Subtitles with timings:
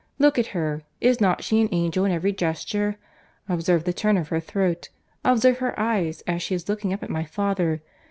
[0.17, 0.81] Look at her.
[0.99, 2.95] Is not she an angel in every gesture?
[3.47, 4.89] Observe the turn of her throat.
[5.23, 7.83] Observe her eyes, as she is looking up at my father.